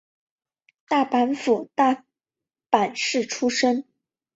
[0.87, 2.03] 大阪府大
[2.71, 3.85] 阪市出身。